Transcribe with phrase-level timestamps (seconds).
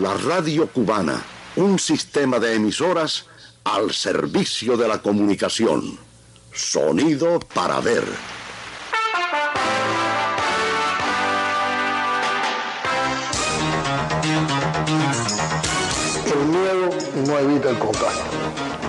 [0.00, 1.22] La radio cubana,
[1.54, 3.26] un sistema de emisoras
[3.62, 5.96] al servicio de la comunicación.
[6.52, 8.02] Sonido para ver.
[16.26, 16.90] El miedo
[17.28, 18.24] no evita el contagio.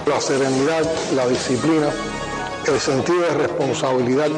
[0.07, 1.91] La serenidad, la disciplina,
[2.67, 4.29] el sentido de responsabilidad,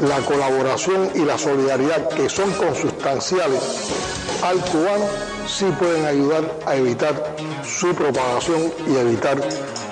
[0.00, 3.60] la colaboración y la solidaridad que son consustanciales
[4.42, 5.04] al cubano
[5.46, 9.38] sí pueden ayudar a evitar su propagación y evitar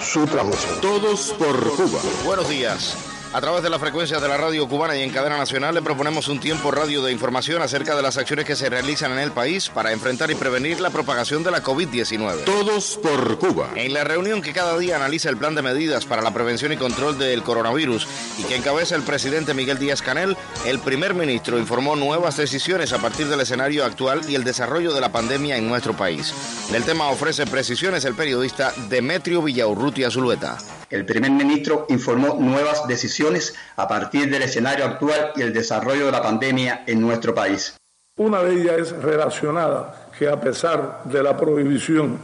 [0.01, 0.81] su transmisión.
[0.81, 2.01] Todos por Cuba.
[2.25, 3.18] Buenos días.
[3.35, 6.29] A través de la frecuencia de la radio cubana y en cadena nacional le proponemos
[6.29, 9.69] un tiempo radio de información acerca de las acciones que se realizan en el país
[9.69, 12.45] para enfrentar y prevenir la propagación de la COVID-19.
[12.45, 13.69] Todos por Cuba.
[13.75, 16.79] En la reunión que cada día analiza el plan de medidas para la prevención y
[16.79, 20.35] control del coronavirus y que encabeza el presidente Miguel Díaz Canel,
[20.65, 25.03] el primer ministro informó nuevas decisiones a partir del escenario actual y el desarrollo de
[25.03, 26.33] la pandemia en nuestro país.
[26.73, 30.57] Del tema ofrece precisiones el periodista Demetrio Villaurrutia Zulueta.
[30.91, 36.13] El primer ministro informó nuevas decisiones a partir del escenario actual y el desarrollo de
[36.13, 37.77] la pandemia en nuestro país.
[38.17, 42.19] Una de ellas es relacionada que a pesar de la prohibición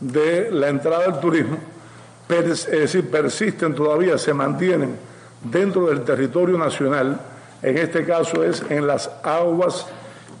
[0.00, 1.58] de la entrada del turismo,
[2.28, 4.96] es decir, persisten todavía, se mantienen
[5.44, 7.20] dentro del territorio nacional,
[7.62, 9.86] en este caso es en las aguas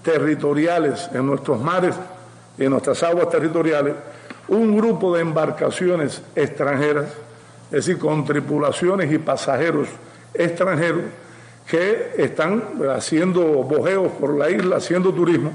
[0.02, 1.94] territoriales, en nuestros mares,
[2.58, 3.94] en nuestras aguas territoriales,
[4.48, 7.06] un grupo de embarcaciones extranjeras
[7.72, 9.88] es decir, con tripulaciones y pasajeros
[10.34, 11.04] extranjeros
[11.66, 12.62] que están
[12.94, 15.52] haciendo bojeos por la isla, haciendo turismo,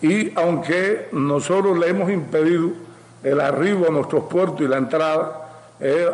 [0.00, 2.70] y aunque nosotros le hemos impedido
[3.22, 5.40] el arribo a nuestros puertos y la entrada,
[5.80, 6.06] eh,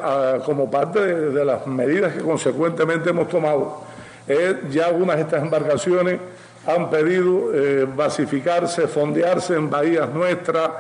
[0.45, 3.83] como parte de, de, las medidas que consecuentemente hemos tomado,
[4.27, 6.19] eh, ya algunas de estas embarcaciones
[6.67, 10.71] han pedido eh, basificarse, fondearse en bahías nuestras,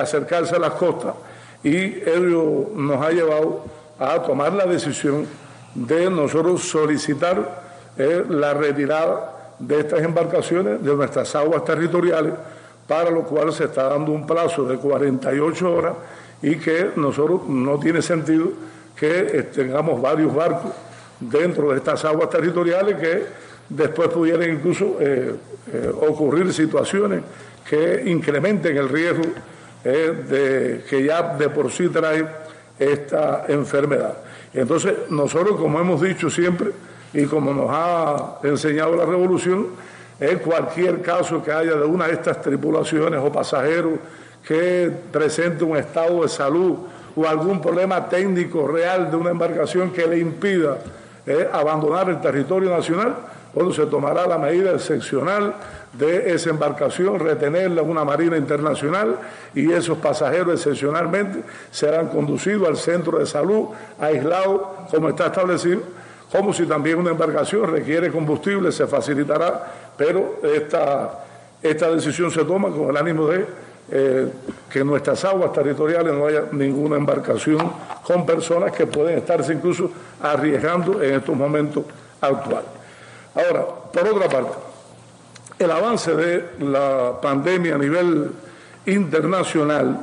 [0.00, 1.14] acercarse a las costas,
[1.62, 3.64] y ello nos ha llevado
[3.98, 5.26] a tomar la decisión
[5.74, 7.62] de nosotros solicitar
[7.96, 12.34] eh, la retirada de estas embarcaciones de nuestras aguas territoriales,
[12.86, 15.94] para lo cual se está dando un plazo de 48 horas
[16.42, 18.48] y que nosotros no tiene sentido
[18.96, 20.72] que eh, tengamos varios barcos
[21.20, 23.26] dentro de estas aguas territoriales que
[23.68, 25.34] después pudieran incluso eh,
[26.06, 27.22] ocurrir situaciones
[27.68, 29.22] que incrementen el riesgo
[29.82, 32.26] de, que ya de por sí trae
[32.78, 34.14] esta enfermedad.
[34.52, 36.70] Entonces, nosotros, como hemos dicho siempre
[37.12, 39.68] y como nos ha enseñado la revolución,
[40.18, 43.94] es cualquier caso que haya de una de estas tripulaciones o pasajeros
[44.46, 46.78] que presente un estado de salud
[47.16, 50.78] o algún problema técnico real de una embarcación que le impida
[51.26, 53.16] eh, abandonar el territorio nacional,
[53.54, 55.54] bueno, se tomará la medida excepcional
[55.98, 59.16] de esa embarcación, retenerla en una marina internacional
[59.54, 63.68] y esos pasajeros excepcionalmente serán conducidos al centro de salud
[64.00, 65.82] aislado como está establecido,
[66.32, 71.24] como si también una embarcación requiere combustible, se facilitará, pero esta,
[71.62, 73.46] esta decisión se toma con el ánimo de
[73.90, 74.28] eh,
[74.70, 77.70] que en nuestras aguas territoriales no haya ninguna embarcación
[78.02, 79.90] con personas que pueden estarse incluso
[80.22, 81.84] arriesgando en estos momentos
[82.20, 82.70] actuales.
[83.34, 84.63] Ahora, por otra parte,
[85.58, 88.30] el avance de la pandemia a nivel
[88.86, 90.00] internacional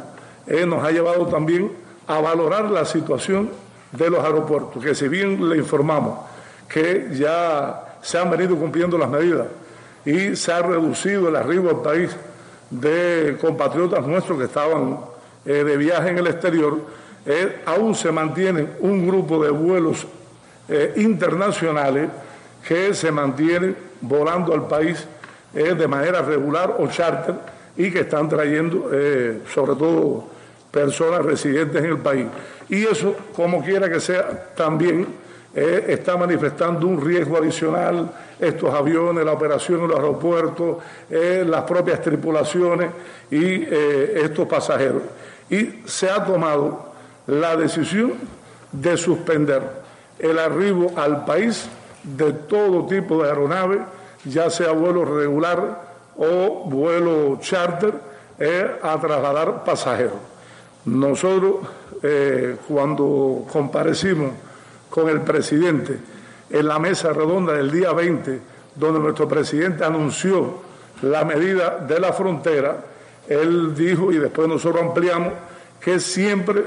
[0.48, 1.72] eh, nos ha llevado también
[2.08, 3.50] a valorar la situación
[3.92, 6.20] de los aeropuertos, que si bien le informamos
[6.68, 9.48] que ya se han venido cumpliendo las medidas
[10.06, 12.16] y se ha reducido el arribo al país
[12.70, 15.00] de compatriotas nuestros que estaban
[15.46, 16.80] eh, de viaje en el exterior,
[17.26, 20.08] eh, aún se mantiene un grupo de vuelos
[20.96, 22.10] internacionales
[22.66, 25.06] que se mantienen volando al país
[25.54, 27.36] eh, de manera regular o charter
[27.78, 30.26] y que están trayendo eh, sobre todo
[30.72, 32.28] personas residentes en el país.
[32.70, 35.08] Y eso, como quiera que sea, también
[35.54, 38.10] eh, está manifestando un riesgo adicional,
[38.40, 40.78] estos aviones, la operación en los aeropuertos,
[41.10, 42.92] eh, las propias tripulaciones
[43.30, 45.04] y estos pasajeros.
[45.50, 46.94] Y se ha tomado
[47.28, 48.14] la decisión
[48.72, 49.62] de suspender
[50.18, 51.68] el arribo al país
[52.04, 53.80] de todo tipo de aeronaves
[54.26, 55.82] ya sea vuelo regular
[56.18, 58.12] o vuelo charter,
[58.82, 60.18] a trasladar pasajeros.
[60.86, 61.58] Nosotros,
[62.02, 64.32] eh, cuando comparecimos
[64.90, 66.00] con el presidente
[66.50, 68.40] en la mesa redonda del día 20,
[68.76, 70.56] donde nuestro presidente anunció
[71.04, 72.78] la medida de la frontera,
[73.28, 75.34] él dijo, y después nosotros ampliamos,
[75.80, 76.66] que siempre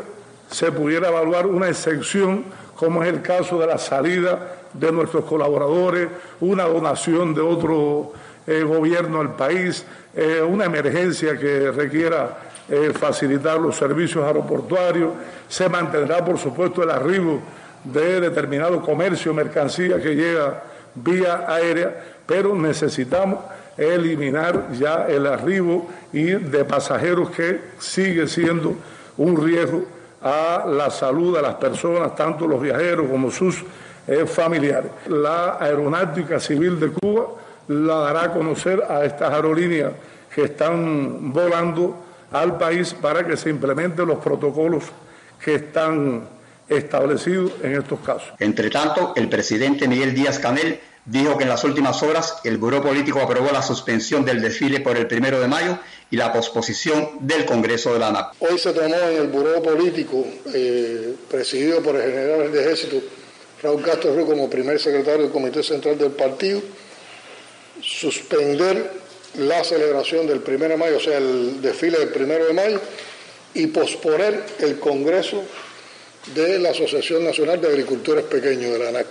[0.50, 2.44] se pudiera evaluar una excepción,
[2.76, 6.08] como es el caso de la salida de nuestros colaboradores,
[6.40, 8.12] una donación de otro
[8.46, 9.84] eh, gobierno al país,
[10.14, 12.38] eh, una emergencia que requiera
[12.68, 15.12] eh, facilitar los servicios aeroportuarios,
[15.48, 17.40] se mantendrá por supuesto el arribo
[17.84, 20.62] de determinado comercio, mercancía que llega
[20.94, 21.94] vía aérea,
[22.26, 23.40] pero necesitamos
[23.76, 28.76] eliminar ya el arribo y de pasajeros que sigue siendo
[29.16, 29.84] un riesgo
[30.24, 33.62] a la salud de las personas, tanto los viajeros como sus
[34.06, 34.90] eh, familiares.
[35.08, 37.26] La Aeronáutica Civil de Cuba
[37.68, 39.92] la dará a conocer a estas aerolíneas
[40.34, 41.96] que están volando
[42.32, 44.84] al país para que se implementen los protocolos
[45.42, 46.26] que están
[46.68, 48.32] establecidos en estos casos.
[48.38, 52.82] Entre tanto, el presidente Miguel Díaz Canel dijo que en las últimas horas el Buró
[52.82, 55.78] Político aprobó la suspensión del desfile por el primero de mayo
[56.14, 58.34] y la posposición del Congreso de la ANAP.
[58.38, 60.24] Hoy se tomó en el Buró Político,
[60.54, 63.02] eh, presidido por el general de Ejército
[63.60, 66.62] Raúl Castro Río como primer secretario del Comité Central del Partido,
[67.82, 68.92] suspender
[69.38, 72.80] la celebración del primero de mayo, o sea, el desfile del primero de mayo,
[73.52, 75.42] y posponer el Congreso
[76.32, 79.06] de la Asociación Nacional de Agricultores Pequeños, de la ANAC.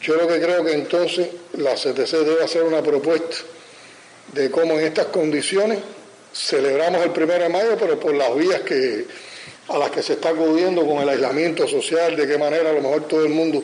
[0.00, 3.36] Yo lo que creo que entonces la CTC debe hacer una propuesta
[4.32, 5.78] de cómo en estas condiciones
[6.32, 9.06] celebramos el primero de mayo, pero por las vías que,
[9.68, 12.80] a las que se está acudiendo con el aislamiento social, de qué manera a lo
[12.80, 13.62] mejor todo el mundo,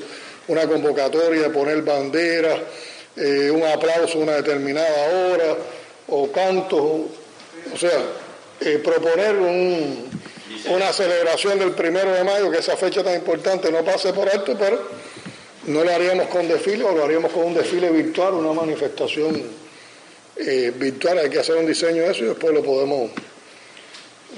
[0.48, 2.58] una convocatoria poner banderas,
[3.16, 5.56] eh, un aplauso a una determinada hora,
[6.08, 8.00] o cantos, o sea,
[8.60, 14.12] eh, proponer una celebración del primero de mayo, que esa fecha tan importante no pase
[14.12, 14.80] por alto, pero
[15.66, 19.67] no lo haríamos con desfile o lo haríamos con un desfile virtual, una manifestación
[20.38, 21.18] eh, virtual.
[21.18, 23.10] Hay que hacer un diseño de eso y después lo podemos,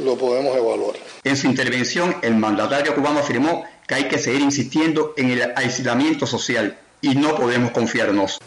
[0.03, 0.97] lo podemos evaluar.
[1.25, 6.27] En su intervención, el mandatario cubano afirmó que hay que seguir insistiendo en el aislamiento
[6.27, 8.39] social y no podemos confiarnos.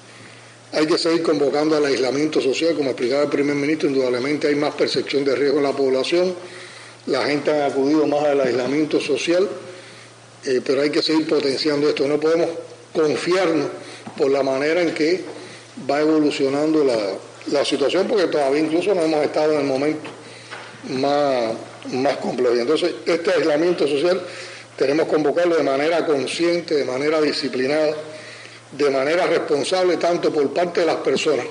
[0.72, 4.74] Hay que seguir convocando al aislamiento social, como explicaba el primer ministro, indudablemente hay más
[4.74, 6.34] percepción de riesgo en la población,
[7.06, 9.48] la gente ha acudido más al aislamiento social,
[10.46, 12.50] eh, pero hay que seguir potenciando esto, no podemos
[12.92, 13.68] confiarnos
[14.18, 15.24] por la manera en que
[15.90, 16.98] va evolucionando la,
[17.66, 20.10] situación, porque todavía incluso no hemos estado en el momento
[20.90, 21.54] más,
[21.94, 22.56] más complejo.
[22.56, 24.22] Entonces, este aislamiento social
[24.78, 27.94] tenemos que convocarlo de manera consciente, de manera disciplinada,
[28.72, 31.46] de manera responsable, tanto por parte de las personas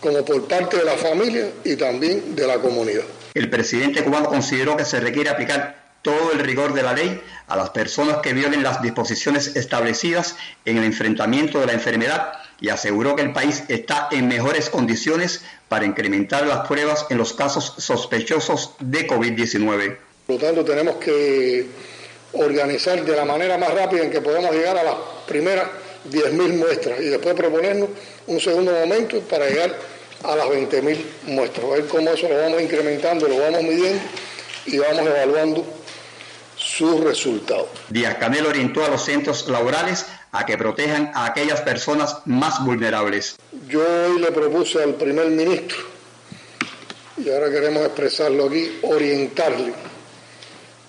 [0.00, 3.04] como por parte de la familia y también de la comunidad.
[3.32, 7.56] El presidente cubano consideró que se requiere aplicar todo el rigor de la ley a
[7.56, 10.36] las personas que violen las disposiciones establecidas
[10.66, 15.42] en el enfrentamiento de la enfermedad y aseguró que el país está en mejores condiciones
[15.68, 19.96] para incrementar las pruebas en los casos sospechosos de COVID-19.
[20.26, 21.66] Por lo tanto, tenemos que
[22.32, 24.94] organizar de la manera más rápida en que podamos llegar a las
[25.26, 25.68] primeras
[26.10, 27.88] 10.000 muestras y después proponernos
[28.26, 29.74] un segundo momento para llegar
[30.22, 30.98] a las 20.000
[31.28, 31.64] muestras.
[31.64, 34.02] A ver cómo eso lo vamos incrementando, lo vamos midiendo
[34.66, 35.83] y vamos evaluando
[36.76, 37.68] sus resultados.
[37.88, 43.36] Díaz Canel orientó a los centros laborales a que protejan a aquellas personas más vulnerables.
[43.68, 45.78] Yo hoy le propuse al primer ministro,
[47.16, 49.72] y ahora queremos expresarlo aquí, orientarle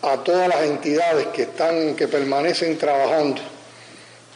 [0.02, 3.42] a todas las entidades que están, que permanecen trabajando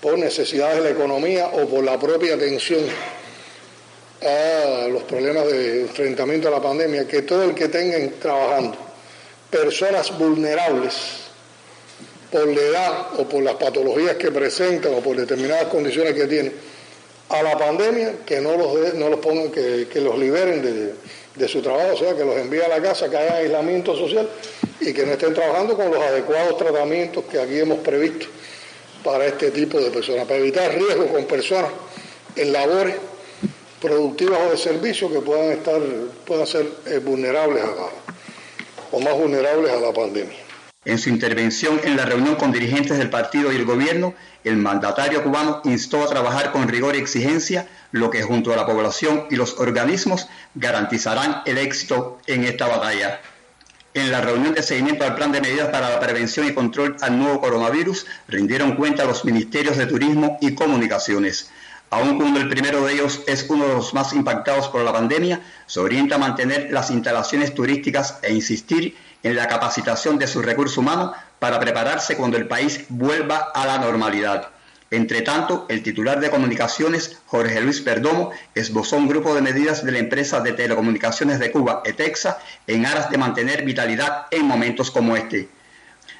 [0.01, 2.81] por necesidades de la economía o por la propia atención
[4.21, 8.77] a los problemas de enfrentamiento a la pandemia, que todo el que tengan trabajando
[9.49, 11.28] personas vulnerables
[12.31, 16.53] por la edad o por las patologías que presentan o por determinadas condiciones que tienen
[17.29, 20.93] a la pandemia, que no los, no los pongan, que, los liberen de,
[21.35, 24.27] de, su trabajo, o sea, que los envíen a la casa, que haya aislamiento social
[24.79, 28.25] y que no estén trabajando con los adecuados tratamientos que aquí hemos previsto
[29.03, 31.71] para este tipo de personas, para evitar riesgos con personas
[32.35, 32.95] en labores
[33.79, 35.79] productivas o de servicio que puedan estar,
[36.25, 37.89] puedan ser eh, vulnerables a,
[38.91, 40.48] o más vulnerables a la pandemia.
[40.85, 44.13] En su intervención en la reunión con dirigentes del partido y el gobierno,
[44.45, 48.65] el mandatario cubano instó a trabajar con rigor y exigencia, lo que junto a la
[48.65, 53.19] población y los organismos garantizarán el éxito en esta batalla.
[53.93, 57.19] En la reunión de seguimiento al plan de medidas para la prevención y control al
[57.19, 61.51] nuevo coronavirus, rindieron cuenta los ministerios de Turismo y Comunicaciones.
[61.91, 65.41] Aun cuando el primero de ellos es uno de los más impactados por la pandemia,
[65.65, 70.81] se orienta a mantener las instalaciones turísticas e insistir en la capacitación de su recurso
[70.81, 74.49] humano para prepararse cuando el país vuelva a la normalidad.
[74.91, 79.91] Entre tanto, el titular de comunicaciones, Jorge Luis Perdomo, esbozó un grupo de medidas de
[79.91, 85.15] la empresa de telecomunicaciones de Cuba, ETEXA, en aras de mantener vitalidad en momentos como
[85.15, 85.49] este.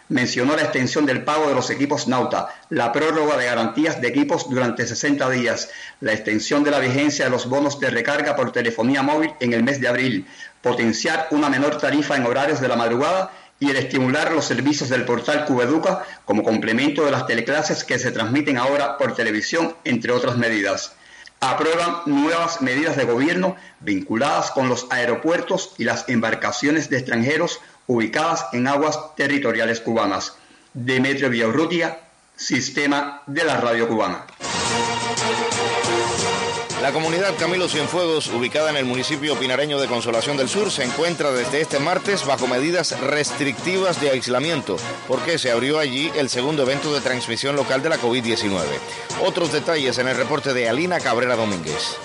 [0.10, 4.50] Mencionó la extensión del pago de los equipos Nauta, la prórroga de garantías de equipos
[4.50, 5.70] durante 60 días,
[6.01, 9.63] la extensión de la vigencia de los bonos de recarga por telefonía móvil en el
[9.63, 10.25] mes de abril,
[10.63, 15.06] potenciar una menor tarifa en horarios de la madrugada y el estimular los servicios del
[15.06, 20.38] portal Cubeduca como complemento de las teleclases que se transmiten ahora por televisión, entre otras
[20.38, 20.96] medidas.
[21.42, 28.46] Aprueban nuevas medidas de gobierno vinculadas con los aeropuertos y las embarcaciones de extranjeros ubicadas
[28.53, 30.36] en aguas territoriales cubanas.
[30.74, 32.00] Demetrio Villaurrutia,
[32.36, 34.25] Sistema de la Radio Cubana.
[36.84, 41.31] La comunidad Camilo Cienfuegos, ubicada en el municipio pinareño de Consolación del Sur, se encuentra
[41.31, 44.77] desde este martes bajo medidas restrictivas de aislamiento,
[45.08, 48.62] porque se abrió allí el segundo evento de transmisión local de la COVID-19.
[49.25, 51.98] Otros detalles en el reporte de Alina Cabrera Domínguez.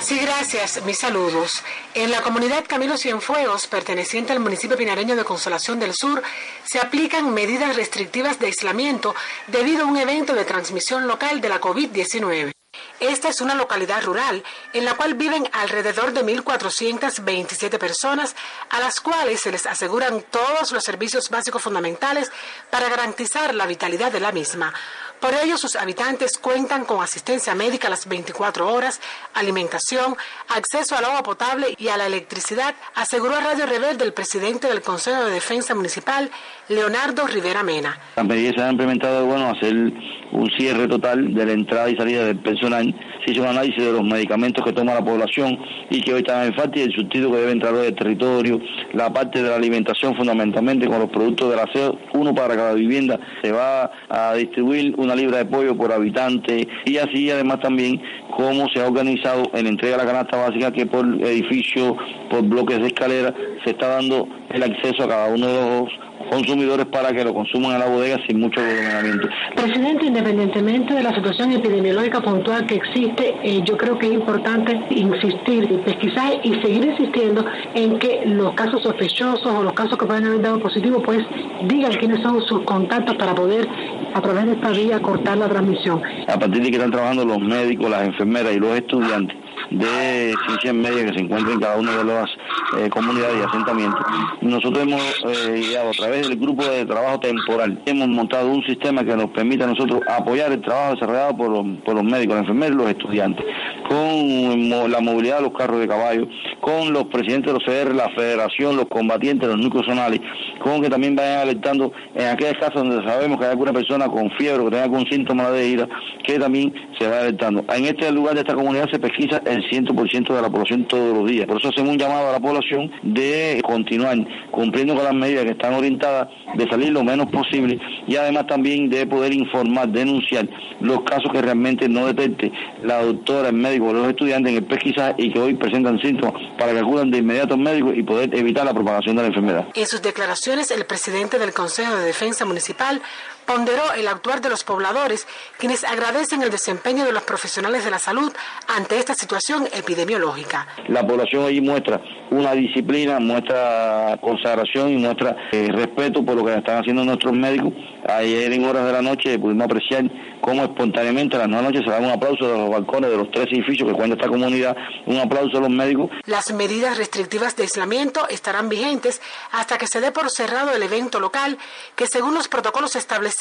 [0.00, 0.82] Sí, gracias.
[0.84, 1.62] Mis saludos.
[1.94, 6.22] En la comunidad Camilo Cienfuegos, perteneciente al municipio pinareño de Consolación del Sur,
[6.64, 9.14] se aplican medidas restrictivas de aislamiento
[9.48, 12.52] debido a un evento de transmisión local de la COVID-19.
[13.00, 18.34] Esta es una localidad rural en la cual viven alrededor de 1.427 personas
[18.70, 22.30] a las cuales se les aseguran todos los servicios básicos fundamentales
[22.70, 24.74] para garantizar la vitalidad de la misma.
[25.20, 29.00] Por ello, sus habitantes cuentan con asistencia médica las 24 horas,
[29.34, 30.16] alimentación,
[30.48, 34.80] acceso al agua potable y a la electricidad, aseguró a Radio Rebelde el presidente del
[34.80, 36.30] Consejo de Defensa Municipal,
[36.68, 37.98] Leonardo Rivera Mena.
[38.16, 42.24] Las medidas se han implementado, bueno, hacer un cierre total de la entrada y salida
[42.24, 42.94] del personal,
[43.24, 45.58] se hizo un análisis de los medicamentos que toma la población
[45.90, 48.60] y que hoy están en falta y el surtido que debe entrar del territorio,
[48.92, 53.18] la parte de la alimentación fundamentalmente con los productos del aseo, uno para cada vivienda,
[53.42, 56.68] se va a distribuir una libra de pollo por habitante.
[56.84, 58.00] Y así además también
[58.36, 61.96] cómo se ha organizado en entrega de la canasta básica que por edificio,
[62.30, 63.34] por bloques de escalera
[63.64, 65.88] se está dando el acceso a cada uno de los
[66.30, 69.28] consumidores para que lo consuman en la bodega sin mucho gobernamiento.
[69.54, 74.78] Presidente, independientemente de la situación epidemiológica puntual que existe, eh, yo creo que es importante
[74.90, 77.44] insistir y pesquisar y seguir insistiendo
[77.74, 81.24] en que los casos sospechosos o los casos que pueden haber dado positivo, pues
[81.66, 83.68] digan quiénes son sus contactos para poder
[84.14, 86.02] a través de esta vía cortar la transmisión.
[86.26, 90.74] A partir de que están trabajando los médicos, las enfermeras y los estudiantes de ciencias
[90.74, 92.30] medias que se encuentran en cada una de las
[92.78, 94.00] eh, comunidades y asentamientos,
[94.40, 99.16] nosotros hemos eh, a través del grupo de trabajo temporal, hemos montado un sistema que
[99.16, 101.48] nos permite a nosotros apoyar el trabajo desarrollado por
[101.84, 103.44] por los médicos, los enfermeros y los estudiantes,
[103.88, 106.28] con la movilidad de los carros de caballo,
[106.60, 110.20] con los presidentes de los CR, la federación, los combatientes, los núcleos zonales,
[110.62, 114.30] con que también vayan alertando en aquellos casos donde sabemos que hay alguna persona con
[114.32, 115.88] fiebre que tenga algún síntoma de ira,
[116.22, 117.64] que también se va alertando.
[117.74, 121.30] En este lugar de esta comunidad se pesquisa el 100% de la población todos los
[121.30, 121.46] días.
[121.46, 124.18] Por eso hacemos un llamado a la población de continuar
[124.50, 128.90] cumpliendo con las medidas que están orientadas, de salir lo menos posible y además también
[128.90, 130.48] de poder informar, denunciar
[130.80, 132.52] los casos que realmente no detecte
[132.82, 136.40] la doctora, el médico o los estudiantes en el pesquisaje y que hoy presentan síntomas
[136.58, 139.68] para que acudan de inmediato al médico y poder evitar la propagación de la enfermedad.
[139.74, 143.00] En sus declaraciones, el presidente del Consejo de Defensa Municipal
[143.48, 145.26] ponderó el actuar de los pobladores,
[145.56, 148.30] quienes agradecen el desempeño de los profesionales de la salud
[148.76, 150.68] ante esta situación epidemiológica.
[150.88, 151.98] La población allí muestra
[152.30, 157.72] una disciplina, muestra consagración y muestra eh, respeto por lo que están haciendo nuestros médicos.
[158.06, 160.04] Ayer en horas de la noche pudimos apreciar
[160.42, 163.30] cómo espontáneamente a las nueve noches se da un aplauso de los balcones de los
[163.30, 164.76] tres edificios que cuenta esta comunidad,
[165.06, 166.10] un aplauso a los médicos.
[166.26, 171.18] Las medidas restrictivas de aislamiento estarán vigentes hasta que se dé por cerrado el evento
[171.18, 171.56] local,
[171.96, 173.37] que según los protocolos establecidos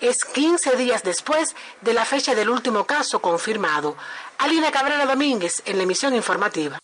[0.00, 3.94] es 15 días después de la fecha del último caso confirmado.
[4.38, 6.78] Alina Cabrera Domínguez en la emisión informativa.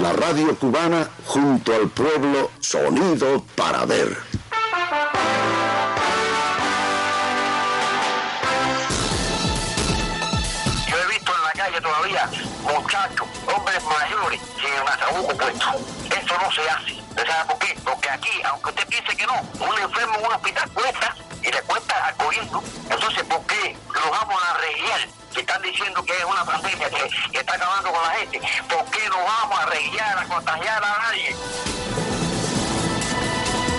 [0.00, 4.16] La radio cubana junto al pueblo, sonido para ver.
[10.86, 12.30] Yo he visto en la calle todavía
[12.62, 15.99] muchachos, hombres mayores, sin el puesto.
[16.30, 16.94] Eso no se hace.
[17.16, 17.76] ¿Sabe por qué?
[17.84, 21.60] Porque aquí, aunque usted piense que no, un enfermo en un hospital cuesta y le
[21.62, 22.62] cuesta al gobierno.
[22.88, 25.08] Entonces, ¿por qué lo vamos a arreglar?
[25.34, 28.84] Si están diciendo que es una pandemia que, que está acabando con la gente, ¿por
[28.92, 31.36] qué no vamos a arreglar, a contagiar a nadie?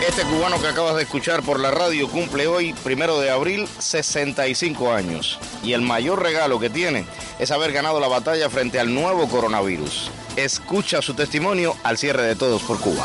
[0.06, 4.92] Este cubano que acabas de escuchar por la radio cumple hoy, primero de abril, 65
[4.92, 5.40] años.
[5.64, 7.06] Y el mayor regalo que tiene
[7.40, 10.12] es haber ganado la batalla frente al nuevo coronavirus.
[10.38, 13.04] Escucha su testimonio al cierre de Todos por Cuba.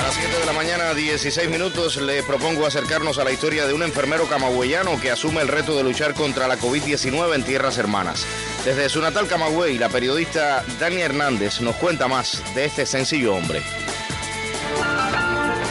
[0.00, 3.72] A las 7 de la mañana, 16 minutos, le propongo acercarnos a la historia de
[3.72, 8.26] un enfermero camagüeyano que asume el reto de luchar contra la COVID-19 en tierras hermanas.
[8.64, 13.62] Desde su natal Camagüey, la periodista Dani Hernández nos cuenta más de este sencillo hombre.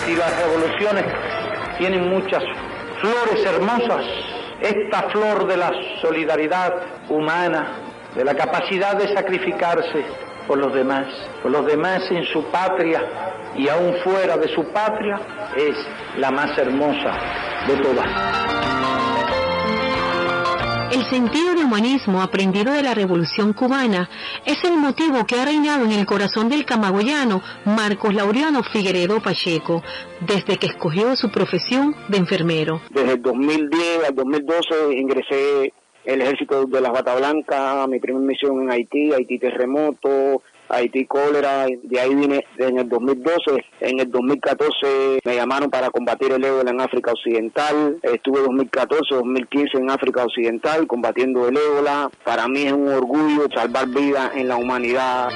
[0.06, 1.06] Si las revoluciones
[1.78, 2.44] tienen muchas
[3.02, 4.06] flores hermosas,
[4.62, 6.74] esta flor de la solidaridad
[7.10, 7.68] humana,
[8.16, 10.06] de la capacidad de sacrificarse
[10.48, 11.08] por los demás,
[11.42, 13.02] por los demás en su patria
[13.56, 15.20] y aún fuera de su patria,
[15.56, 15.76] es
[16.18, 17.14] la más hermosa
[17.68, 18.53] de todas.
[20.94, 24.08] El sentido de humanismo aprendido de la Revolución cubana
[24.46, 29.82] es el motivo que ha reinado en el corazón del camagüeyano Marcos Laureano Figueredo Pacheco,
[30.20, 32.80] desde que escogió su profesión de enfermero.
[32.92, 35.74] Desde el 2010 al 2012 ingresé
[36.06, 41.68] el ejército de las Bata Blancas, mi primera misión en Haití, Haití terremoto, Haití cólera,
[41.68, 46.72] de ahí vine en el 2012, en el 2014 me llamaron para combatir el ébola
[46.72, 52.74] en África Occidental, estuve 2014, 2015 en África Occidental combatiendo el ébola, para mí es
[52.74, 55.30] un orgullo salvar vidas en la humanidad.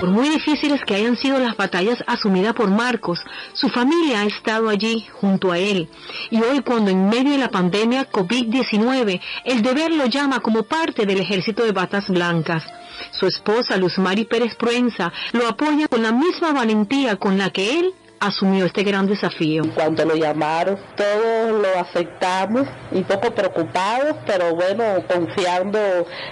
[0.00, 3.18] Por muy difíciles que hayan sido las batallas asumidas por Marcos,
[3.52, 5.88] su familia ha estado allí junto a él.
[6.30, 11.04] Y hoy cuando en medio de la pandemia COVID-19, el deber lo llama como parte
[11.04, 12.64] del ejército de batas blancas.
[13.12, 17.78] Su esposa, Luz Mari Pérez Proenza, lo apoya con la misma valentía con la que
[17.78, 19.62] él asumió este gran desafío.
[19.74, 25.78] Cuando lo llamaron, todos lo aceptamos, un poco preocupados, pero bueno, confiando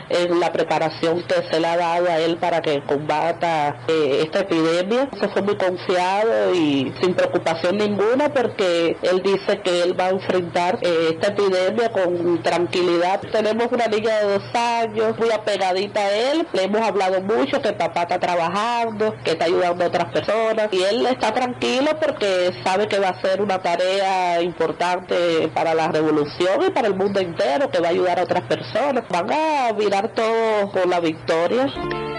[0.09, 4.41] en la preparación que se le ha dado a él para que combata eh, esta
[4.41, 5.09] epidemia.
[5.19, 10.11] Se fue muy confiado y sin preocupación ninguna porque él dice que él va a
[10.11, 13.21] enfrentar eh, esta epidemia con tranquilidad.
[13.33, 17.73] Tenemos una niña de dos años, muy apegadita a él, le hemos hablado mucho que
[17.73, 22.89] papá está trabajando, que está ayudando a otras personas y él está tranquilo porque sabe
[22.89, 27.71] que va a ser una tarea importante para la revolución y para el mundo entero,
[27.71, 29.05] que va a ayudar a otras personas.
[29.11, 31.67] Van a mirar todo por la victoria.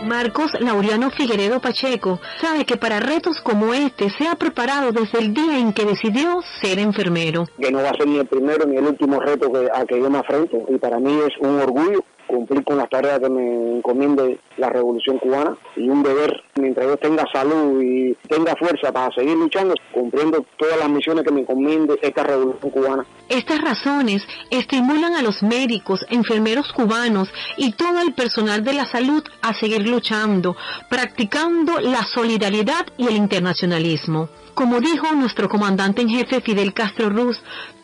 [0.06, 5.34] Marcos Laureano Figueredo Pacheco sabe que para retos como este se ha preparado desde el
[5.34, 7.46] día en que decidió ser enfermero.
[7.60, 10.00] Que no va a ser ni el primero ni el último reto que, a que
[10.00, 13.78] yo me afrento y para mí es un orgullo cumplir con las tareas que me
[13.78, 19.14] encomiende la revolución cubana y un deber mientras yo tenga salud y tenga fuerza para
[19.16, 23.06] seguir luchando, cumpliendo todas las misiones que me encomiende esta revolución cubana.
[23.30, 29.24] Estas razones estimulan a los médicos, enfermeros cubanos y todo el personal de la salud
[29.42, 30.56] a seguir luchando,
[30.90, 34.30] practicando la solidaridad y el internacionalismo.
[34.54, 37.40] Como dijo nuestro comandante en jefe Fidel Castro Ruz,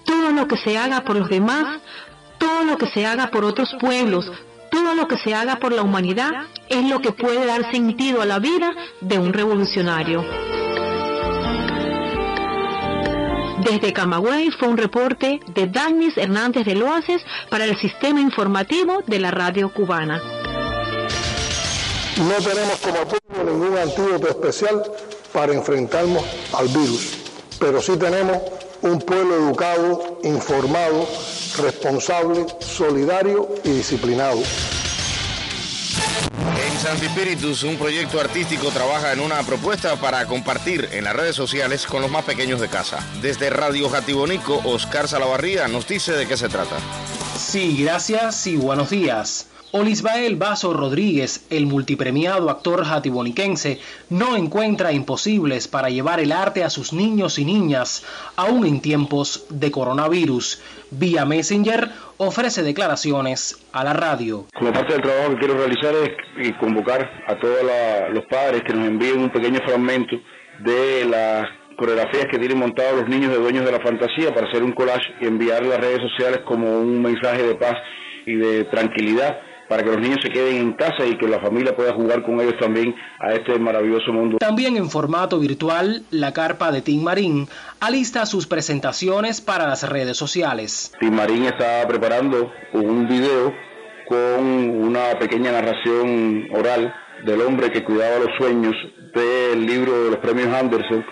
[0.05, 1.79] todo lo que se haga por los demás
[2.43, 4.29] todo lo que se haga por otros pueblos,
[4.69, 6.31] todo lo que se haga por la humanidad
[6.67, 10.25] es lo que puede dar sentido a la vida de un revolucionario.
[13.63, 19.19] Desde Camagüey fue un reporte de Danis Hernández de Loaces para el sistema informativo de
[19.19, 20.21] la radio cubana.
[22.17, 24.83] No tenemos como pueblo ningún antídoto especial
[25.31, 27.19] para enfrentarnos al virus,
[27.57, 28.37] pero sí tenemos
[28.81, 31.07] un pueblo educado, informado,
[31.57, 34.41] responsable, solidario y disciplinado.
[36.65, 41.35] En Santi Spiritus, un proyecto artístico trabaja en una propuesta para compartir en las redes
[41.35, 42.99] sociales con los más pequeños de casa.
[43.21, 46.77] Desde Radio Jatibonico, Oscar Salavarría nos dice de qué se trata.
[47.37, 49.47] Sí, gracias y buenos días.
[49.75, 53.79] Olisbael Vaso Rodríguez, el multipremiado actor jatiboniquense,
[54.11, 58.05] no encuentra imposibles para llevar el arte a sus niños y niñas,
[58.35, 60.61] aún en tiempos de coronavirus.
[60.91, 64.45] Vía Messenger ofrece declaraciones a la radio.
[64.53, 65.95] Como parte del trabajo que quiero realizar
[66.37, 67.63] es convocar a todos
[68.13, 70.17] los padres que nos envíen un pequeño fragmento
[70.59, 74.61] de las coreografías que tienen montados los niños de dueños de la fantasía para hacer
[74.61, 77.73] un collage y enviar a las redes sociales como un mensaje de paz
[78.27, 81.75] y de tranquilidad para que los niños se queden en casa y que la familia
[81.75, 84.37] pueda jugar con ellos también a este maravilloso mundo.
[84.37, 87.47] También en formato virtual, la carpa de Tim Marín
[87.79, 90.91] alista sus presentaciones para las redes sociales.
[90.99, 93.53] Tim Marín está preparando un video
[94.07, 96.93] con una pequeña narración oral
[97.25, 98.75] del hombre que cuidaba los sueños
[99.13, 101.05] del libro de los premios Anderson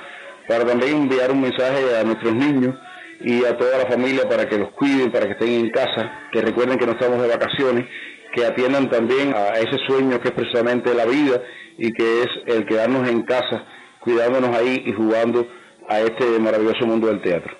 [0.48, 2.76] para también enviar un mensaje a nuestros niños
[3.24, 6.42] y a toda la familia para que los cuiden, para que estén en casa, que
[6.42, 7.86] recuerden que no estamos de vacaciones
[8.34, 11.42] que atiendan también a ese sueño que es precisamente la vida
[11.78, 13.66] y que es el quedarnos en casa,
[14.00, 15.48] cuidándonos ahí y jugando
[15.92, 17.52] a este maravilloso mundo del teatro.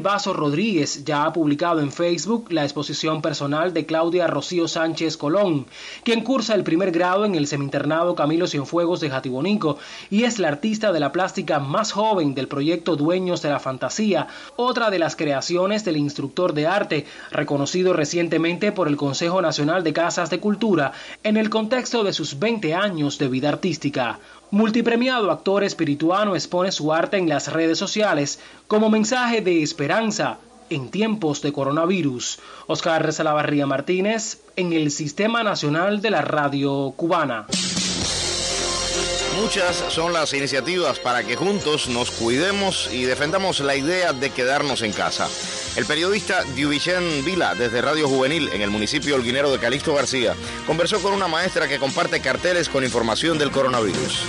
[0.00, 5.66] Vaso Rodríguez ya ha publicado en Facebook la exposición personal de Claudia Rocío Sánchez Colón,
[6.02, 10.48] quien cursa el primer grado en el seminternado Camilo Cienfuegos de Jatibonico y es la
[10.48, 15.16] artista de la plástica más joven del proyecto Dueños de la Fantasía, otra de las
[15.16, 20.92] creaciones del instructor de arte, reconocido recientemente por el Consejo Nacional de Casas de Cultura
[21.22, 24.18] en el contexto de sus 20 años de vida artística.
[24.52, 30.38] Multipremiado actor espirituano expone su arte en las redes sociales como mensaje de esperanza
[30.70, 32.40] en tiempos de coronavirus.
[32.66, 37.46] Oscar Salavarría Martínez en el Sistema Nacional de la Radio Cubana.
[39.40, 44.82] Muchas son las iniciativas para que juntos nos cuidemos y defendamos la idea de quedarnos
[44.82, 45.28] en casa.
[45.76, 50.34] El periodista Duvichen Vila, desde Radio Juvenil, en el municipio holguinero de Calixto García,
[50.66, 54.26] conversó con una maestra que comparte carteles con información del coronavirus.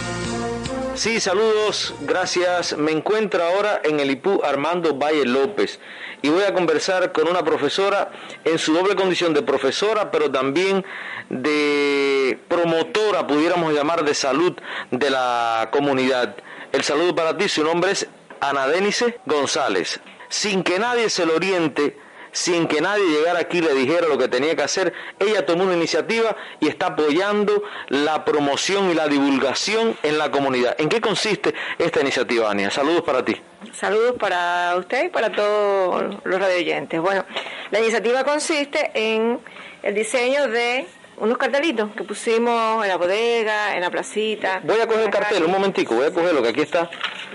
[1.01, 2.77] Sí, saludos, gracias.
[2.77, 5.79] Me encuentro ahora en el IPU Armando Valle López
[6.21, 8.11] y voy a conversar con una profesora
[8.45, 10.85] en su doble condición de profesora, pero también
[11.27, 14.55] de promotora, pudiéramos llamar, de salud
[14.91, 16.35] de la comunidad.
[16.71, 18.07] El saludo para ti, su nombre es
[18.39, 19.99] Ana Denise González.
[20.29, 21.97] Sin que nadie se lo oriente,
[22.31, 25.63] sin que nadie llegara aquí y le dijera lo que tenía que hacer, ella tomó
[25.63, 30.75] una iniciativa y está apoyando la promoción y la divulgación en la comunidad.
[30.79, 32.71] ¿En qué consiste esta iniciativa, Ania?
[32.71, 33.35] Saludos para ti.
[33.73, 36.99] Saludos para usted y para todos los radioyentes.
[36.99, 37.25] Bueno,
[37.69, 39.39] la iniciativa consiste en
[39.83, 44.59] el diseño de unos cartelitos que pusimos en la bodega, en la placita.
[44.63, 46.89] Voy a coger el cartel, un momentico, voy a coger lo que aquí está,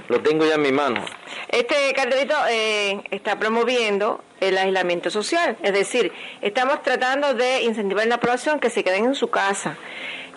[0.08, 1.04] lo tengo ya en mi mano.
[1.48, 8.08] Este cartelito eh, está promoviendo el aislamiento social, es decir, estamos tratando de incentivar a
[8.08, 9.76] la población que se queden en su casa,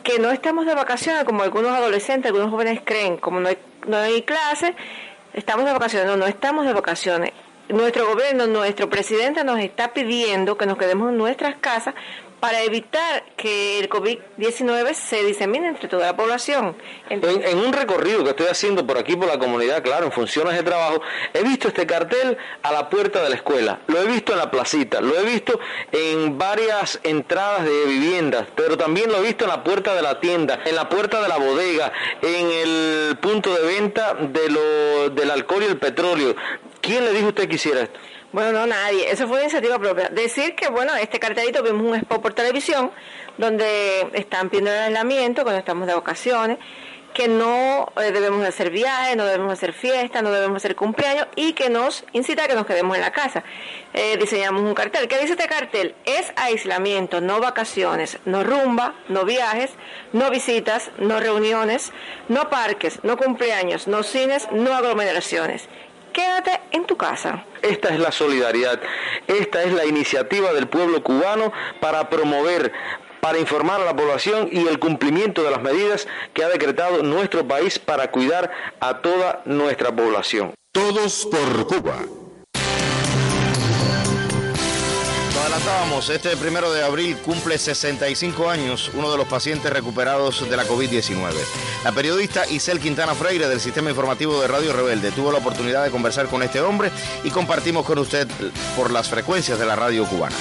[0.03, 3.57] que no estamos de vacaciones como algunos adolescentes, algunos jóvenes creen, como no hay,
[3.88, 4.71] no hay clases,
[5.33, 7.31] estamos de vacaciones, no, no estamos de vacaciones.
[7.67, 11.93] Nuestro gobierno, nuestro presidente nos está pidiendo que nos quedemos en nuestras casas
[12.39, 16.75] para evitar que el COVID-19 se disemine entre toda la población.
[17.10, 20.63] en, un recorrido que estoy haciendo por aquí, por la comunidad, claro, en funciones de
[20.63, 21.02] trabajo,
[21.34, 24.52] he visto este cartel a la puerta de la escuela, lo he visto en la
[24.52, 25.60] placita, lo he visto
[25.91, 30.19] en varias entradas de viviendas, pero también lo he visto en la puerta de la
[30.19, 35.32] tienda, en la puerta de la bodega, en el punto de venta de lo, del
[35.32, 36.36] alcohol y el petróleo.
[36.82, 37.99] ¿Quién le dijo usted que hiciera esto?
[38.32, 39.10] Bueno, no, nadie.
[39.10, 40.10] Eso fue iniciativa propia.
[40.10, 42.92] Decir que, bueno, este cartelito vimos un expo por televisión
[43.39, 46.60] donde están pidiendo el aislamiento cuando estamos de vacaciones,
[47.12, 51.54] que no eh, debemos hacer viajes, no debemos hacer fiestas, no debemos hacer cumpleaños y
[51.54, 53.44] que nos incita a que nos quedemos en la casa.
[53.94, 55.08] Eh, diseñamos un cartel.
[55.08, 55.96] ¿Qué dice este cartel?
[56.06, 59.72] Es aislamiento, no vacaciones, no rumba, no viajes,
[60.13, 61.92] no visitas, no reuniones,
[62.28, 65.68] no parques, no cumpleaños, no cines, no aglomeraciones
[66.12, 67.45] quédate en tu casa.
[67.62, 68.80] Esta es la solidaridad,
[69.28, 72.72] esta es la iniciativa del pueblo cubano para promover
[73.22, 77.45] para informar a la población y el cumplimiento de las medidas que ha decretado nuestro
[77.45, 80.54] país para cuidar a toda nuestra población.
[80.72, 82.18] Todos por Cuba.
[85.60, 90.65] Adelantábamos, este primero de abril cumple 65 años uno de los pacientes recuperados de la
[90.65, 91.34] COVID-19.
[91.84, 95.91] La periodista Isel Quintana Freire del Sistema Informativo de Radio Rebelde tuvo la oportunidad de
[95.91, 96.91] conversar con este hombre
[97.24, 98.28] y compartimos con usted
[98.76, 100.36] por las frecuencias de la radio cubana.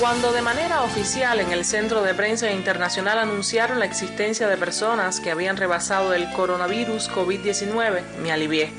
[0.00, 5.20] Cuando de manera oficial en el Centro de Prensa Internacional anunciaron la existencia de personas
[5.20, 8.72] que habían rebasado el coronavirus COVID-19, me alivié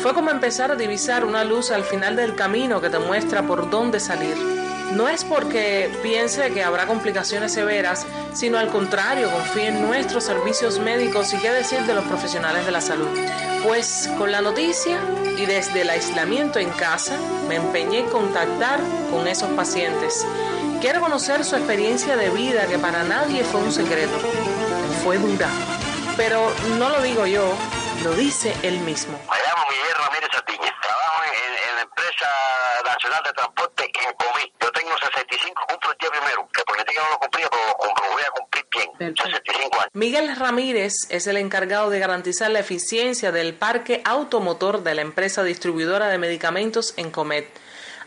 [0.00, 3.68] fue como empezar a divisar una luz al final del camino que te muestra por
[3.68, 4.59] dónde salir.
[4.92, 10.80] No es porque piense que habrá complicaciones severas, sino al contrario, confíe en nuestros servicios
[10.80, 13.08] médicos y qué decir de los profesionales de la salud.
[13.62, 14.98] Pues con la noticia
[15.36, 17.16] y desde el aislamiento en casa,
[17.48, 20.26] me empeñé en contactar con esos pacientes.
[20.80, 24.18] Quiero conocer su experiencia de vida que para nadie fue un secreto.
[25.04, 25.48] Fue dura.
[26.16, 27.54] Pero no lo digo yo,
[28.02, 29.12] lo dice él mismo.
[29.12, 30.74] Me llamo Miguel Ramírez Satiña.
[30.82, 32.26] Trabajo en, la empresa
[32.84, 34.59] nacional de transporte en Comí.
[35.30, 38.04] Yo tengo 65, cumplo el día primero, que política no lo cumplía, pero lo cumplo,
[38.10, 39.16] voy a cumplir bien.
[39.16, 39.88] 65 años.
[39.92, 45.42] Miguel Ramírez es el encargado de garantizar la eficiencia del parque automotor de la empresa
[45.42, 47.48] distribuidora de medicamentos en Comet.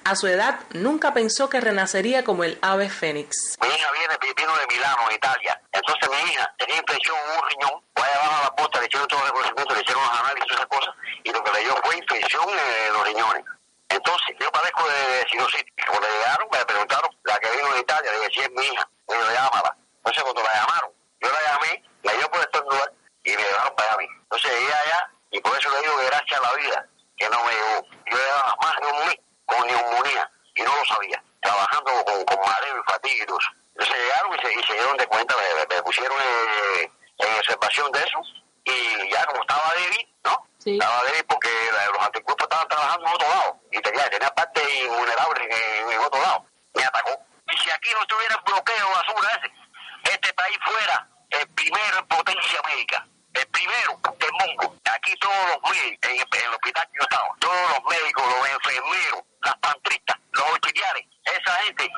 [0.05, 3.57] A su edad nunca pensó que renacería como el ave fénix.
[3.61, 5.61] Mi hija viene, vino de Milano, Italia.
[5.71, 9.07] Entonces mi hija tenía infección en un riñón, fue a a la posta, le hicieron
[9.07, 11.75] todo el reconocimiento, le hicieron los análisis y esas cosas, y lo que le dio
[11.85, 13.45] fue infección en los riñones.
[13.93, 15.85] Entonces yo padezco de sinusitis.
[15.87, 18.89] Cuando llegaron me preguntaron, la que vino de Italia, le decía es mi hija.
[19.07, 19.77] me dijo, llámala.
[19.97, 22.91] Entonces cuando la llamaron, yo la llamé, me dio por estornudar
[23.23, 24.07] y me llevaron para mí.
[24.23, 27.43] Entonces llegué allá y por eso le digo que gracias a la vida que no
[27.43, 27.87] me llevó.
[28.09, 32.39] Yo llevaba más de un mes con neumonía y no lo sabía, trabajando con, con
[32.39, 33.49] mareo y fatiga y todo eso.
[33.75, 36.17] Entonces llegaron y se, y se dieron de cuenta, me, me pusieron
[37.19, 38.21] en observación de eso
[38.65, 40.47] y ya como estaba débil, ¿no?
[40.65, 41.49] Estaba débil porque
[41.93, 43.07] los anticuerpos estaban trabajando
[44.09, 46.45] tenía, parte invulnerable en, otro lado.
[46.73, 47.19] Me atacó.
[47.51, 52.07] Y si aquí no estuviera el bloqueo basura ese, este país fuera el primero en
[52.07, 54.75] potencia médica, el primero del mundo.
[54.95, 58.49] Aquí todos los médicos, en, en el hospital que yo estaba, todos los médicos, los
[58.49, 61.89] enfermeros, las pantristas, los auxiliares, esa gente,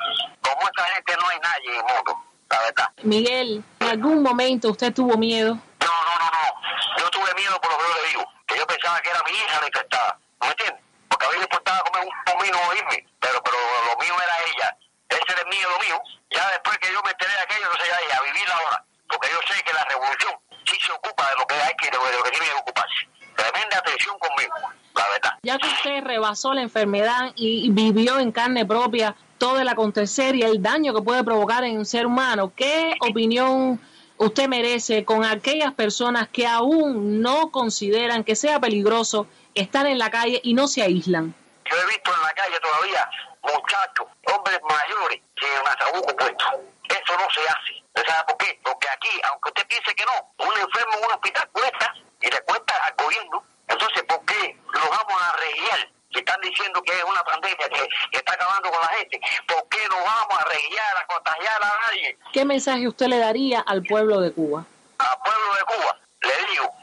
[0.42, 2.88] como esa gente no hay nadie en el mundo, la verdad.
[3.02, 5.54] Miguel, ¿en algún momento usted tuvo miedo?
[5.54, 6.98] No, no, no, no.
[6.98, 9.32] Yo tuve miedo por lo que yo le digo, que yo pensaba que era mi
[9.32, 10.85] hija la infectada, ¿no me entiendes?
[11.26, 13.58] A mí me importaba comer un pomino o irme, pero, pero
[13.90, 14.76] lo mío era ella.
[15.08, 15.98] Ese era el mío, lo mío.
[16.30, 18.84] Ya después que yo me enteré de aquello, no sé, ya, a vivir ahora.
[19.08, 20.32] Porque yo sé que la revolución
[20.66, 23.08] sí se ocupa de lo que hay que, de lo que tiene que ocuparse.
[23.34, 24.54] Tremenda atención conmigo,
[24.94, 25.32] la verdad.
[25.42, 30.42] Ya que usted rebasó la enfermedad y vivió en carne propia todo el acontecer y
[30.42, 33.80] el daño que puede provocar en un ser humano, ¿qué opinión
[34.18, 40.10] usted merece con aquellas personas que aún no consideran que sea peligroso estar en la
[40.10, 41.34] calle y no se aíslan?
[41.70, 43.08] Yo he visto en la calle todavía
[43.42, 46.44] muchachos, hombres mayores, sin mazabuco puesto.
[46.88, 48.06] Eso no se hace.
[48.06, 48.60] ¿Sabe por qué?
[48.62, 52.40] Porque aquí, aunque usted piense que no, un enfermo en un hospital cuesta y le
[52.42, 53.42] cuesta al gobierno.
[53.68, 55.88] Entonces, ¿por qué los vamos a reguiar?
[56.16, 59.68] Si están diciendo que es una pandemia que, que está acabando con la gente, ¿por
[59.68, 62.18] qué no vamos a reguiar, a contagiar a nadie?
[62.32, 64.64] ¿Qué mensaje usted le daría al pueblo de Cuba?
[64.96, 66.74] Al pueblo de Cuba le digo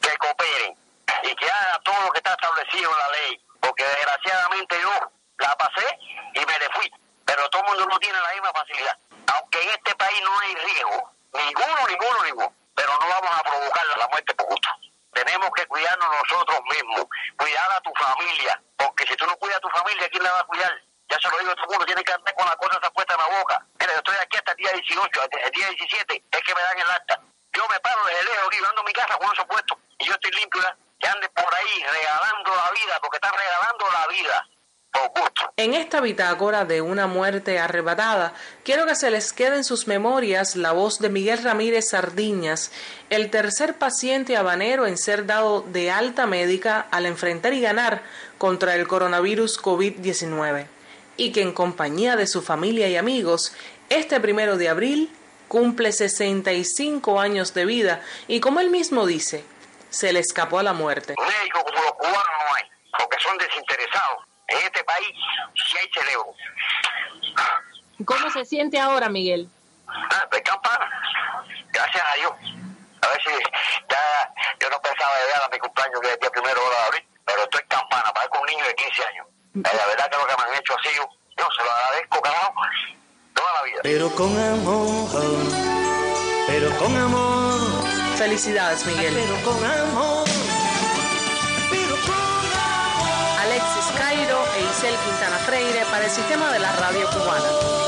[0.00, 0.76] que cooperen
[1.24, 5.56] y que haga todo lo que está establecido en la ley, porque desgraciadamente yo la
[5.56, 5.98] pasé
[6.34, 6.92] y me le fui,
[7.24, 8.96] pero todo el mundo no tiene la misma facilidad.
[9.34, 13.84] Aunque en este país no hay riesgo, ninguno, ninguno, ninguno, pero no vamos a provocar
[13.98, 14.68] la muerte por gusto.
[15.12, 19.60] Tenemos que cuidarnos nosotros mismos, cuidar a tu familia, porque si tú no cuidas a
[19.60, 20.72] tu familia, ¿quién la va a cuidar?
[21.08, 22.90] Ya se lo digo a todo el mundo, tiene que andar con la cosa esa
[22.92, 23.66] puesta en la boca.
[23.80, 26.78] Mira, yo estoy aquí hasta el día 18, el día 17 es que me dan
[26.78, 27.20] el acta.
[27.52, 30.14] Yo me paro desde lejos aquí, ando a mi casa con eso puesto, y yo
[30.14, 30.76] estoy limpio ya.
[31.12, 34.48] Ande por ahí regalando la vida, porque están regalando la vida.
[35.60, 38.32] En esta bitácora de una muerte arrebatada,
[38.64, 42.72] quiero que se les quede en sus memorias la voz de Miguel Ramírez Sardiñas,
[43.10, 48.00] el tercer paciente habanero en ser dado de alta médica al enfrentar y ganar
[48.38, 50.64] contra el coronavirus COVID-19,
[51.18, 53.52] y que en compañía de su familia y amigos,
[53.90, 55.12] este primero de abril
[55.48, 59.44] cumple 65 años de vida y como él mismo dice,
[59.90, 61.16] se le escapó a la muerte.
[61.16, 62.62] Cubanos no hay,
[62.96, 65.08] porque son desinteresados en este país
[65.54, 66.34] sí hay cerebro.
[68.04, 69.48] ¿Cómo se siente ahora, Miguel?
[69.86, 70.90] Ah, de campana.
[71.72, 72.32] Gracias a Dios.
[73.02, 73.30] A ver si
[73.88, 77.04] ya yo no pensaba llegar a mi cumpleaños que es el día primero de abril,
[77.24, 79.26] pero estoy campana, parezco un niño de 15 años.
[79.54, 81.08] Eh, la verdad que lo que me han hecho así, yo,
[81.38, 82.54] yo se lo agradezco, carajo,
[83.34, 83.80] toda la vida.
[83.82, 85.08] Pero con amor,
[86.46, 87.86] pero con amor.
[88.16, 89.14] Felicidades, Miguel.
[89.14, 90.39] Pero con amor.
[94.96, 97.80] Quintana Freire para el sistema de la radio cubana.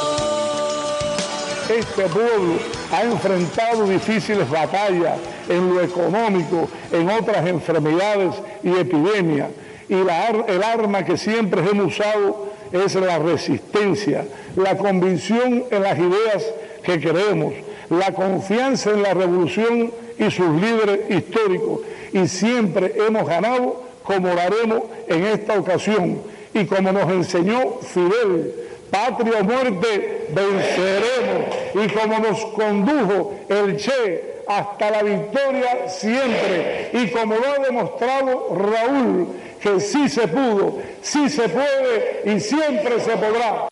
[1.68, 2.58] Este pueblo
[2.92, 9.48] ha enfrentado difíciles batallas en lo económico, en otras enfermedades y epidemias.
[9.88, 14.24] Y el arma que siempre hemos usado es la resistencia,
[14.56, 16.44] la convicción en las ideas
[16.82, 17.52] que queremos,
[17.90, 21.80] la confianza en la revolución y sus líderes históricos.
[22.12, 26.31] Y siempre hemos ganado como lo haremos en esta ocasión.
[26.54, 28.54] Y como nos enseñó Fidel,
[28.90, 31.56] patria o muerte, venceremos.
[31.74, 36.90] Y como nos condujo el Che hasta la victoria siempre.
[36.92, 39.28] Y como lo ha demostrado Raúl,
[39.60, 43.68] que sí se pudo, sí se puede y siempre se podrá.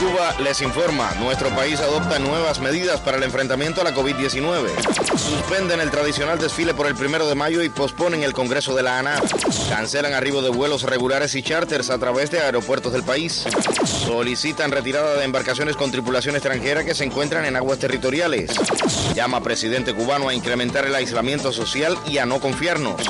[0.00, 4.70] Cuba les informa, nuestro país adopta nuevas medidas para el enfrentamiento a la COVID-19.
[5.18, 8.98] Suspenden el tradicional desfile por el primero de mayo y posponen el Congreso de la
[8.98, 9.22] ANAP.
[9.68, 13.44] Cancelan arribo de vuelos regulares y charters a través de aeropuertos del país.
[13.84, 18.52] Solicitan retirada de embarcaciones con tripulación extranjera que se encuentran en aguas territoriales.
[19.14, 23.02] Llama presidente cubano a incrementar el aislamiento social y a no confiarnos.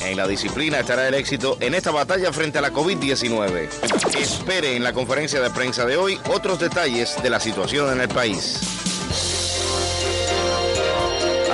[0.00, 3.68] En la disciplina estará el éxito en esta batalla frente a la COVID-19.
[4.18, 8.08] Espere en la conferencia de prensa de hoy otros detalles de la situación en el
[8.08, 8.60] país.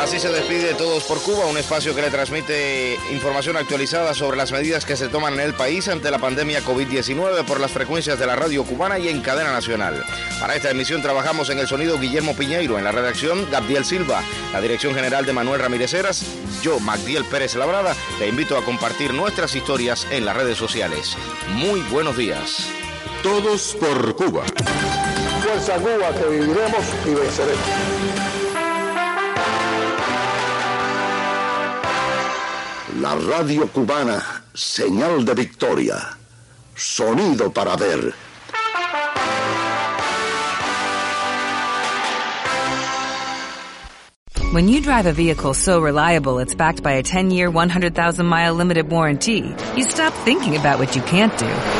[0.00, 4.50] Así se despide Todos por Cuba, un espacio que le transmite información actualizada sobre las
[4.50, 8.26] medidas que se toman en el país ante la pandemia COVID-19 por las frecuencias de
[8.26, 10.02] la radio cubana y en cadena nacional.
[10.40, 14.22] Para esta emisión trabajamos en el sonido Guillermo Piñeiro, en la redacción Gabriel Silva,
[14.54, 16.24] la dirección general de Manuel Ramírez Heras,
[16.62, 21.14] yo, Magdiel Pérez Labrada, te invito a compartir nuestras historias en las redes sociales.
[21.50, 22.70] Muy buenos días.
[23.22, 24.44] Todos por Cuba.
[25.42, 27.60] Fuerza Cuba, que viviremos y venceremos.
[32.98, 36.16] La radio cubana, señal de victoria,
[36.74, 38.14] sonido para ver.
[44.52, 49.54] When you drive a vehicle so reliable it's backed by a 10-year, 100,000-mile limited warranty,
[49.76, 51.79] you stop thinking about what you can't do and